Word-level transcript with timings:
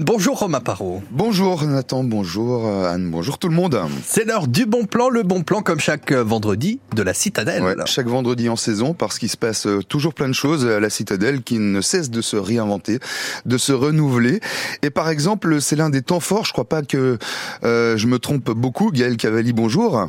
Bonjour 0.00 0.40
Romain 0.40 0.58
Parot. 0.58 1.04
Bonjour 1.12 1.62
Nathan, 1.62 2.02
bonjour 2.02 2.66
euh, 2.66 2.92
Anne, 2.92 3.12
bonjour 3.12 3.38
tout 3.38 3.46
le 3.48 3.54
monde. 3.54 3.80
C'est 4.04 4.24
l'heure 4.24 4.48
du 4.48 4.66
bon 4.66 4.86
plan, 4.86 5.08
le 5.08 5.22
bon 5.22 5.44
plan 5.44 5.62
comme 5.62 5.78
chaque 5.78 6.10
euh, 6.10 6.24
vendredi 6.24 6.80
de 6.96 7.02
la 7.04 7.14
Citadelle. 7.14 7.62
Ouais, 7.62 7.76
chaque 7.86 8.08
vendredi 8.08 8.48
en 8.48 8.56
saison 8.56 8.92
parce 8.92 9.20
qu'il 9.20 9.28
se 9.28 9.36
passe 9.36 9.68
euh, 9.68 9.84
toujours 9.84 10.12
plein 10.12 10.26
de 10.26 10.32
choses 10.32 10.66
à 10.66 10.80
la 10.80 10.90
Citadelle 10.90 11.44
qui 11.44 11.60
ne 11.60 11.80
cesse 11.80 12.10
de 12.10 12.22
se 12.22 12.36
réinventer, 12.36 12.98
de 13.46 13.56
se 13.56 13.72
renouveler. 13.72 14.40
Et 14.82 14.90
par 14.90 15.10
exemple, 15.10 15.60
c'est 15.60 15.76
l'un 15.76 15.90
des 15.90 16.02
temps 16.02 16.18
forts, 16.18 16.44
je 16.44 16.52
crois 16.52 16.68
pas 16.68 16.82
que 16.82 17.16
euh, 17.62 17.96
je 17.96 18.08
me 18.08 18.18
trompe 18.18 18.50
beaucoup. 18.50 18.90
Gaël 18.90 19.16
Cavalli, 19.16 19.52
bonjour. 19.52 20.08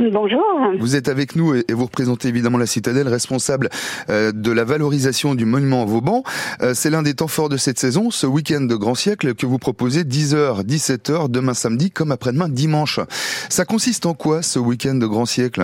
Bonjour. 0.00 0.40
Vous 0.78 0.94
êtes 0.94 1.08
avec 1.08 1.34
nous 1.34 1.54
et 1.56 1.64
vous 1.70 1.84
représentez 1.84 2.28
évidemment 2.28 2.58
la 2.58 2.66
Citadelle, 2.66 3.08
responsable 3.08 3.68
euh, 4.10 4.30
de 4.32 4.52
la 4.52 4.62
valorisation 4.62 5.34
du 5.34 5.44
monument 5.44 5.84
Vauban. 5.84 6.22
Euh, 6.62 6.72
c'est 6.72 6.90
l'un 6.90 7.02
des 7.02 7.14
temps 7.14 7.26
forts 7.26 7.48
de 7.48 7.56
cette 7.56 7.80
saison, 7.80 8.12
ce 8.12 8.26
week-end 8.26 8.60
de 8.60 8.76
grand 8.76 8.94
siècle 8.94 9.34
que 9.34 9.44
vous 9.44 9.58
proposez 9.58 10.04
10h, 10.04 10.64
17h, 10.64 11.28
demain 11.30 11.54
samedi 11.54 11.90
comme 11.90 12.12
après-demain 12.12 12.48
dimanche. 12.48 13.00
Ça 13.48 13.64
consiste 13.64 14.06
en 14.06 14.14
quoi 14.14 14.42
ce 14.42 14.60
week-end 14.60 14.94
de 14.94 15.06
grand 15.06 15.26
siècle? 15.26 15.62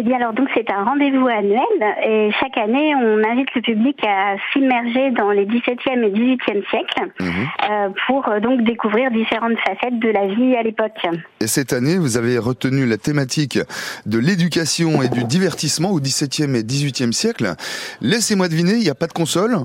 Eh 0.00 0.02
bien 0.04 0.16
alors 0.18 0.32
donc 0.32 0.48
c'est 0.54 0.70
un 0.70 0.84
rendez-vous 0.84 1.26
annuel 1.26 1.60
et 2.06 2.30
chaque 2.38 2.56
année 2.56 2.94
on 2.94 3.18
invite 3.28 3.52
le 3.56 3.62
public 3.62 3.98
à 4.06 4.36
s'immerger 4.52 5.10
dans 5.10 5.32
les 5.32 5.44
17e 5.44 6.04
et 6.04 6.10
18e 6.12 6.62
siècles 6.70 7.10
Mhm. 7.20 7.26
euh, 7.68 7.88
pour 8.06 8.28
euh, 8.28 8.38
donc 8.38 8.62
découvrir 8.62 9.10
différentes 9.10 9.58
facettes 9.66 9.98
de 9.98 10.08
la 10.08 10.26
vie 10.28 10.54
à 10.54 10.62
l'époque. 10.62 10.92
Et 11.40 11.48
cette 11.48 11.72
année, 11.72 11.98
vous 11.98 12.16
avez 12.16 12.38
retenu 12.38 12.86
la 12.86 12.96
thématique 12.96 13.58
de 14.06 14.18
l'éducation 14.18 15.02
et 15.02 15.08
du 15.08 15.24
divertissement 15.24 15.90
au 15.90 15.98
17e 16.00 16.54
et 16.54 16.62
18e 16.62 17.10
siècle. 17.12 17.54
Laissez-moi 18.00 18.46
deviner, 18.48 18.74
il 18.74 18.84
n'y 18.84 18.90
a 18.90 18.94
pas 18.94 19.08
de 19.08 19.12
console? 19.12 19.56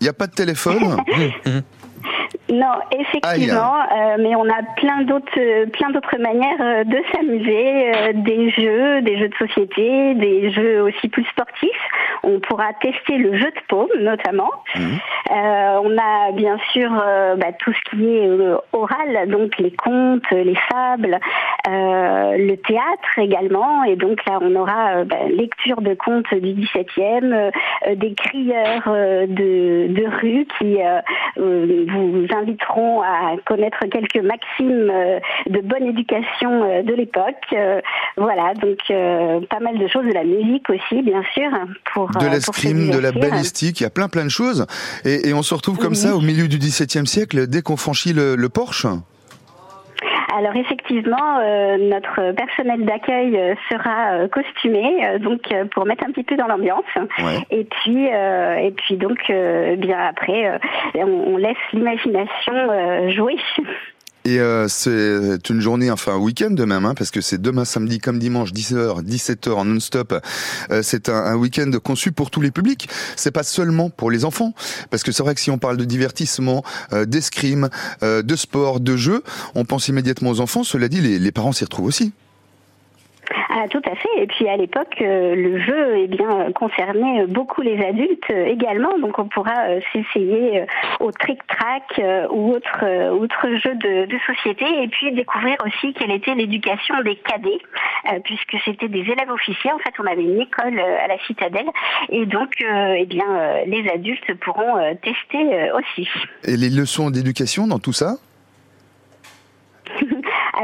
Il 0.00 0.04
n'y 0.04 0.08
a 0.10 0.12
pas 0.12 0.26
de 0.26 0.32
téléphone? 0.34 0.96
Non, 2.50 2.74
effectivement, 2.90 3.74
euh, 3.80 4.16
mais 4.18 4.34
on 4.36 4.44
a 4.44 4.62
plein 4.76 5.02
d'autres, 5.02 5.38
euh, 5.38 5.66
plein 5.66 5.90
d'autres 5.90 6.18
manières 6.18 6.60
euh, 6.60 6.84
de 6.84 6.98
s'amuser, 7.12 7.94
euh, 7.94 8.12
des 8.12 8.50
jeux, 8.50 9.00
des 9.00 9.18
jeux 9.18 9.28
de 9.28 9.34
société, 9.36 10.14
des 10.14 10.50
jeux 10.52 10.82
aussi 10.82 11.08
plus 11.08 11.24
sportifs. 11.24 11.70
On 12.22 12.40
pourra 12.40 12.72
tester 12.74 13.16
le 13.16 13.38
jeu 13.38 13.46
de 13.50 13.60
paume 13.68 13.88
notamment. 13.98 14.50
Euh, 14.76 14.80
on 15.30 15.96
a 15.98 16.32
bien 16.32 16.58
sûr 16.72 16.90
euh, 16.92 17.36
bah, 17.36 17.52
tout 17.58 17.72
ce 17.72 17.90
qui 17.90 18.04
est 18.06 18.28
euh, 18.28 18.56
oral, 18.72 19.28
donc 19.28 19.56
les 19.58 19.70
contes, 19.70 20.30
les 20.30 20.56
fables, 20.70 21.18
euh, 21.68 22.36
le 22.36 22.56
théâtre 22.56 23.18
également. 23.18 23.84
Et 23.84 23.96
donc 23.96 24.18
là, 24.26 24.38
on 24.40 24.54
aura 24.54 24.96
euh, 24.96 25.04
bah, 25.04 25.16
lecture 25.30 25.80
de 25.80 25.94
contes 25.94 26.32
du 26.34 26.54
17e, 26.54 27.32
euh, 27.32 27.50
euh, 27.86 27.94
des 27.94 28.14
crieurs 28.14 28.82
euh, 28.86 29.26
de, 29.26 29.92
de 29.92 30.06
rue 30.20 30.46
qui 30.58 30.82
euh, 30.82 31.00
euh, 31.38 31.86
vous 31.88 32.26
inviteront 32.36 33.02
à 33.02 33.36
connaître 33.46 33.78
quelques 33.90 34.22
maximes 34.22 34.90
euh, 34.90 35.20
de 35.46 35.60
bonne 35.60 35.86
éducation 35.86 36.62
euh, 36.64 36.82
de 36.82 36.94
l'époque. 36.94 37.34
Euh, 37.52 37.80
voilà, 38.16 38.54
donc 38.54 38.78
euh, 38.90 39.40
pas 39.48 39.60
mal 39.60 39.78
de 39.78 39.86
choses, 39.88 40.04
de 40.04 40.12
la 40.12 40.24
musique 40.24 40.68
aussi, 40.70 41.02
bien 41.02 41.22
sûr, 41.34 41.50
pour 41.92 42.08
de 42.10 42.26
euh, 42.26 42.30
l'escrime, 42.30 42.90
de 42.90 42.98
la 42.98 43.12
balistique, 43.12 43.80
il 43.80 43.84
y 43.84 43.86
a 43.86 43.90
plein 43.90 44.08
plein 44.08 44.24
de 44.24 44.30
choses. 44.30 44.66
Et, 45.04 45.13
et 45.28 45.34
on 45.34 45.42
se 45.42 45.54
retrouve 45.54 45.78
comme 45.78 45.92
Oui. 45.92 45.96
ça 45.96 46.16
au 46.16 46.20
milieu 46.20 46.48
du 46.48 46.58
XVIIe 46.58 47.06
siècle, 47.06 47.46
dès 47.46 47.62
qu'on 47.62 47.76
franchit 47.76 48.12
le, 48.12 48.36
le 48.36 48.48
porche. 48.48 48.86
Alors 50.36 50.56
effectivement, 50.56 51.38
euh, 51.40 51.76
notre 51.78 52.32
personnel 52.32 52.84
d'accueil 52.84 53.36
euh, 53.36 53.54
sera 53.70 54.14
euh, 54.14 54.28
costumé, 54.28 55.06
euh, 55.06 55.18
donc 55.20 55.42
pour 55.72 55.86
mettre 55.86 56.02
un 56.04 56.10
petit 56.10 56.24
peu 56.24 56.36
dans 56.36 56.48
l'ambiance. 56.48 56.84
Ouais. 57.18 57.38
Et 57.50 57.64
puis, 57.64 58.06
et 58.06 58.74
puis 58.76 58.96
donc, 58.96 59.18
bien 59.78 59.98
après, 59.98 60.58
on, 60.94 61.34
on 61.34 61.36
laisse 61.36 61.56
l'imagination 61.72 62.52
jouer. 63.10 63.36
Et 64.26 64.40
euh, 64.40 64.68
c'est 64.68 65.50
une 65.50 65.60
journée, 65.60 65.90
enfin 65.90 66.14
un 66.14 66.18
week-end 66.18 66.50
de 66.50 66.64
même, 66.64 66.86
hein, 66.86 66.94
parce 66.96 67.10
que 67.10 67.20
c'est 67.20 67.40
demain 67.40 67.66
samedi 67.66 67.98
comme 67.98 68.18
dimanche, 68.18 68.54
10h, 68.54 69.02
17h 69.04 69.50
en 69.50 69.66
non-stop. 69.66 70.18
Euh, 70.70 70.80
c'est 70.82 71.10
un, 71.10 71.36
week-end 71.36 71.70
conçu 71.82 72.10
pour 72.10 72.30
tous 72.30 72.40
les 72.40 72.50
publics. 72.50 72.88
C'est 73.16 73.32
pas 73.32 73.42
seulement 73.42 73.90
pour 73.90 74.10
les 74.10 74.24
enfants, 74.24 74.54
parce 74.88 75.02
que 75.02 75.12
c'est 75.12 75.22
vrai 75.22 75.34
que 75.34 75.42
si 75.42 75.50
on 75.50 75.58
parle 75.58 75.76
de 75.76 75.84
divertissement, 75.84 76.64
euh, 76.94 77.04
d'escrime, 77.04 77.68
euh, 78.02 78.22
de 78.22 78.34
sport, 78.34 78.80
de 78.80 78.96
jeu, 78.96 79.22
on 79.54 79.66
pense 79.66 79.88
immédiatement 79.88 80.30
aux 80.30 80.40
enfants. 80.40 80.64
Cela 80.64 80.88
dit, 80.88 81.02
les 81.02 81.32
parents 81.32 81.52
s'y 81.52 81.64
retrouvent 81.64 81.86
aussi. 81.86 82.14
Ah, 83.56 83.68
tout 83.68 83.82
à 83.86 83.94
fait. 83.94 84.08
Et 84.18 84.26
puis 84.26 84.48
à 84.48 84.56
l'époque, 84.56 84.96
euh, 85.00 85.36
le 85.36 85.60
jeu 85.60 85.98
eh 85.98 86.08
bien, 86.08 86.50
concernait 86.56 87.24
beaucoup 87.28 87.62
les 87.62 87.80
adultes 87.86 88.28
euh, 88.30 88.46
également. 88.46 88.98
Donc 88.98 89.16
on 89.20 89.28
pourra 89.28 89.68
euh, 89.68 89.80
s'essayer 89.92 90.64
au 90.98 91.12
trick-track 91.12 92.02
ou 92.30 92.50
autre, 92.50 93.10
autre 93.12 93.46
jeu 93.62 93.76
de, 93.76 94.18
société. 94.26 94.64
Et 94.82 94.88
puis 94.88 95.12
découvrir 95.12 95.56
aussi 95.64 95.92
quelle 95.94 96.10
était 96.10 96.34
l'éducation 96.34 97.00
des 97.02 97.14
cadets, 97.16 97.60
puisque 98.24 98.56
c'était 98.64 98.88
des 98.88 99.00
élèves 99.00 99.30
officiers. 99.30 99.70
En 99.72 99.78
fait, 99.78 99.94
on 100.00 100.06
avait 100.06 100.24
une 100.24 100.40
école 100.40 100.80
à 100.80 101.06
la 101.06 101.18
citadelle. 101.26 101.68
Et 102.08 102.26
donc, 102.26 102.54
eh 102.60 103.06
bien, 103.06 103.64
les 103.66 103.88
adultes 103.90 104.34
pourront 104.40 104.96
tester 105.02 105.70
aussi. 105.72 106.08
Et 106.44 106.56
les 106.56 106.70
leçons 106.70 107.10
d'éducation 107.10 107.66
dans 107.66 107.78
tout 107.78 107.92
ça? 107.92 108.16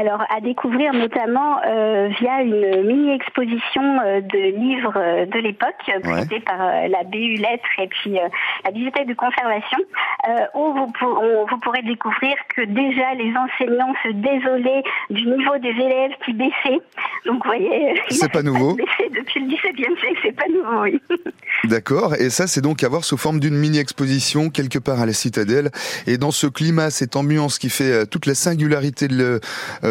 Alors, 0.01 0.23
à 0.35 0.41
découvrir 0.41 0.93
notamment 0.93 1.59
euh, 1.67 2.09
via 2.19 2.41
une 2.41 2.87
mini-exposition 2.87 3.99
euh, 4.03 4.21
de 4.21 4.57
livres 4.57 4.93
euh, 4.97 5.25
de 5.27 5.37
l'époque, 5.37 5.75
présentée 6.01 6.39
par 6.39 6.59
euh, 6.59 6.87
la 6.87 7.03
BU 7.03 7.35
Lettres 7.35 7.69
et 7.77 7.87
puis 7.87 8.17
euh, 8.17 8.23
la 8.65 8.71
bibliothèque 8.71 9.07
de 9.07 9.13
conservation, 9.13 9.77
où 10.55 10.73
vous, 10.73 10.87
pour- 10.97 11.21
on- 11.21 11.45
vous 11.45 11.57
pourrez 11.59 11.83
découvrir 11.83 12.33
que 12.55 12.61
déjà 12.61 13.13
les 13.13 13.31
enseignants 13.37 13.93
se 14.03 14.09
désolaient 14.13 14.83
du 15.11 15.23
niveau 15.27 15.57
des 15.59 15.69
élèves 15.69 16.11
qui 16.25 16.33
baissaient. 16.33 16.79
Donc, 17.27 17.43
vous 17.43 17.49
voyez, 17.49 18.01
C'est 18.09 18.31
pas 18.31 18.41
nouveau. 18.41 18.73
baissé 18.73 19.09
depuis 19.15 19.39
le 19.41 19.47
XVIIe 19.47 19.99
siècle, 19.99 20.19
c'est 20.23 20.31
pas 20.35 20.47
nouveau, 20.49 20.81
oui. 20.83 20.99
D'accord, 21.65 22.15
et 22.15 22.29
ça 22.31 22.47
c'est 22.47 22.61
donc 22.61 22.83
à 22.83 22.89
voir 22.89 23.03
sous 23.03 23.17
forme 23.17 23.39
d'une 23.39 23.55
mini-exposition 23.55 24.49
quelque 24.49 24.79
part 24.79 24.99
à 24.99 25.05
la 25.05 25.13
citadelle. 25.13 25.69
Et 26.07 26.17
dans 26.17 26.31
ce 26.31 26.47
climat, 26.47 26.89
cette 26.89 27.15
ambiance 27.15 27.59
qui 27.59 27.69
fait 27.69 28.07
toute 28.07 28.25
la 28.25 28.33
singularité 28.33 29.07
de 29.07 29.15
le- 29.15 29.39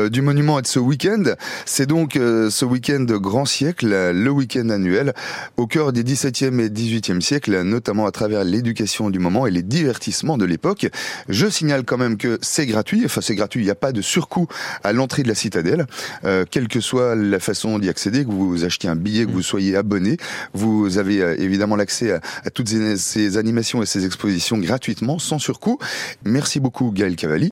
du 0.09 0.22
monument 0.22 0.59
et 0.59 0.62
de 0.62 0.66
ce 0.66 0.78
week-end, 0.78 1.22
c'est 1.66 1.87
donc 1.87 2.16
euh, 2.16 2.50
ce 2.50 2.65
week-end 2.65 3.05
grand 3.05 3.44
siècle, 3.44 3.93
euh, 3.93 4.12
le 4.12 4.31
week-end 4.31 4.69
annuel, 4.71 5.15
au 5.56 5.66
cœur 5.66 5.93
des 5.93 6.03
17e 6.03 6.61
et 6.61 6.69
18e 6.69 7.21
siècles, 7.21 7.62
notamment 7.62 8.06
à 8.06 8.11
travers 8.11 8.44
l'éducation 8.44 9.11
du 9.11 9.19
moment 9.19 9.47
et 9.47 9.50
les 9.50 9.62
divertissements 9.62 10.38
de 10.38 10.44
l'époque. 10.44 10.88
Je 11.28 11.49
signale 11.49 11.84
quand 11.84 11.99
même 11.99 12.16
que 12.16 12.38
c'est 12.43 12.66
gratuit, 12.66 13.03
enfin 13.05 13.21
c'est 13.21 13.34
gratuit, 13.34 13.61
il 13.61 13.65
n'y 13.65 13.71
a 13.71 13.75
pas 13.75 13.93
de 13.93 14.03
surcoût 14.03 14.47
à 14.84 14.93
l'entrée 14.93 15.22
de 15.22 15.28
la 15.28 15.34
citadelle, 15.34 15.87
euh, 16.25 16.44
quelle 16.50 16.69
que 16.69 16.81
soit 16.81 17.15
la 17.15 17.41
façon 17.41 17.78
d'y 17.78 17.88
accéder, 17.88 18.25
que 18.25 18.31
vous 18.31 18.65
achetiez 18.65 18.88
un 18.91 18.97
billet, 18.97 19.27
que 19.27 19.32
vous 19.32 19.43
soyez 19.43 19.77
abonné, 19.77 20.17
vous 20.55 20.99
avez 20.99 21.22
euh, 21.22 21.37
évidemment 21.38 21.77
l'accès 21.77 22.12
à, 22.12 22.21
à 22.44 22.50
toutes 22.50 22.69
ces 22.69 23.37
animations 23.37 23.82
et 23.82 23.87
ces 23.87 24.06
expositions 24.06 24.59
gratuitement, 24.59 25.19
sans 25.19 25.38
surcoût. 25.38 25.78
Merci 26.25 26.61
beaucoup 26.61 26.91
Gaël 26.91 27.17
Cavalli. 27.17 27.49